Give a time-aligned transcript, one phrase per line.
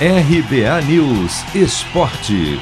[0.00, 2.60] RBA News Esporte.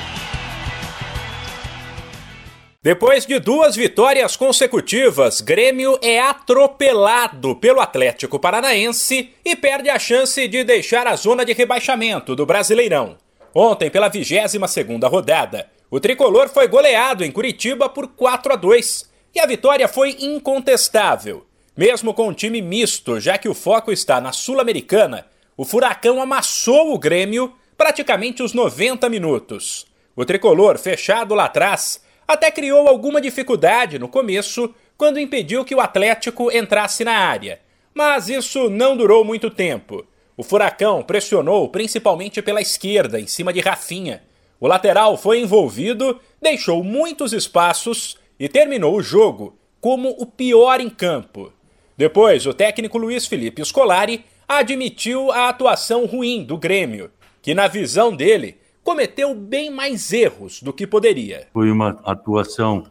[2.82, 10.46] Depois de duas vitórias consecutivas, Grêmio é atropelado pelo Atlético Paranaense e perde a chance
[10.46, 13.16] de deixar a zona de rebaixamento do Brasileirão.
[13.54, 19.40] Ontem, pela 22ª rodada, o tricolor foi goleado em Curitiba por 4 a 2 e
[19.40, 21.46] a vitória foi incontestável.
[21.74, 26.94] Mesmo com um time misto, já que o foco está na Sul-Americana, o Furacão amassou
[26.94, 29.86] o Grêmio praticamente os 90 minutos.
[30.14, 35.80] O tricolor, fechado lá atrás, até criou alguma dificuldade no começo quando impediu que o
[35.80, 37.60] Atlético entrasse na área.
[37.94, 40.06] Mas isso não durou muito tempo.
[40.36, 44.22] O Furacão pressionou principalmente pela esquerda, em cima de Rafinha.
[44.58, 50.88] O lateral foi envolvido, deixou muitos espaços e terminou o jogo como o pior em
[50.88, 51.52] campo.
[51.96, 54.24] Depois, o técnico Luiz Felipe Scolari
[54.58, 57.10] admitiu a atuação ruim do Grêmio,
[57.40, 61.46] que, na visão dele, cometeu bem mais erros do que poderia.
[61.52, 62.84] Foi uma atuação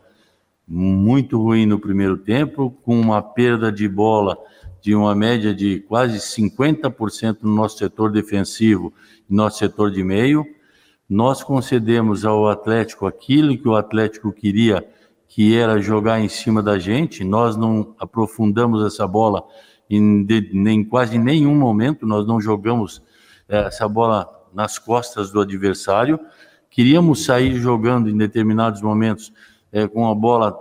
[0.68, 4.38] muito ruim no primeiro tempo, com uma perda de bola
[4.82, 8.92] de uma média de quase 50% no nosso setor defensivo
[9.30, 10.44] e nosso setor de meio.
[11.08, 14.84] Nós concedemos ao Atlético aquilo que o Atlético queria,
[15.28, 17.24] que era jogar em cima da gente.
[17.24, 19.44] Nós não aprofundamos essa bola
[19.96, 23.02] em, nem quase nenhum momento, nós não jogamos
[23.48, 26.20] eh, essa bola nas costas do adversário.
[26.70, 29.34] Queríamos sair jogando em determinados momentos
[29.72, 30.58] é, com a bola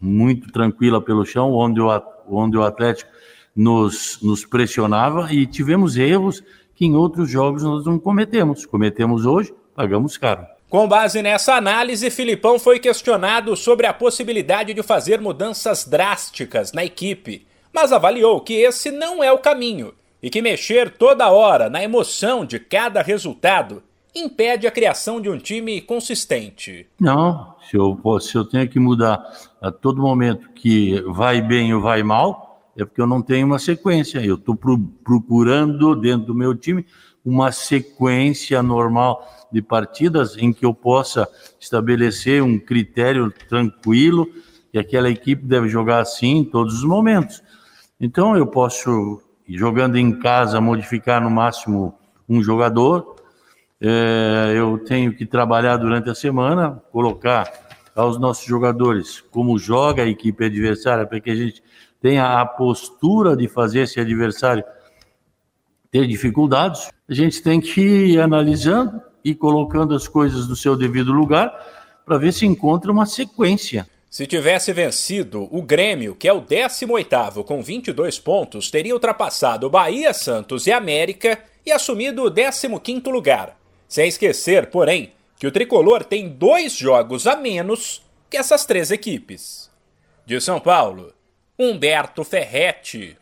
[0.00, 3.10] muito tranquila pelo chão, onde o, onde o Atlético
[3.54, 6.42] nos, nos pressionava e tivemos erros
[6.74, 8.64] que em outros jogos nós não cometemos.
[8.64, 10.46] Cometemos hoje, pagamos caro.
[10.68, 16.84] Com base nessa análise, Filipão foi questionado sobre a possibilidade de fazer mudanças drásticas na
[16.84, 21.82] equipe, mas avaliou que esse não é o caminho e que mexer toda hora na
[21.82, 23.82] emoção de cada resultado
[24.14, 26.86] impede a criação de um time consistente.
[26.98, 29.24] Não, se eu, se eu tenho que mudar
[29.60, 33.58] a todo momento que vai bem ou vai mal, é porque eu não tenho uma
[33.58, 34.18] sequência.
[34.18, 36.84] Eu estou pro, procurando dentro do meu time
[37.24, 41.28] uma sequência normal de partidas em que eu possa
[41.58, 44.26] estabelecer um critério tranquilo
[44.72, 47.42] que aquela equipe deve jogar assim em todos os momentos.
[48.00, 51.94] Então eu posso jogando em casa, modificar no máximo
[52.28, 53.16] um jogador.
[53.80, 57.50] É, eu tenho que trabalhar durante a semana, colocar
[57.94, 61.62] aos nossos jogadores como joga a equipe adversária, para que a gente
[62.00, 64.64] tenha a postura de fazer esse adversário
[65.90, 66.90] ter dificuldades.
[67.08, 71.52] A gente tem que ir analisando e colocando as coisas no seu devido lugar
[72.06, 73.86] para ver se encontra uma sequência.
[74.10, 80.12] Se tivesse vencido, o Grêmio, que é o 18º com 22 pontos, teria ultrapassado Bahia,
[80.12, 83.56] Santos e América e assumido o 15º lugar.
[83.86, 89.70] Sem esquecer, porém, que o tricolor tem dois jogos a menos que essas três equipes.
[90.26, 91.14] De São Paulo,
[91.56, 93.16] Humberto Ferretti.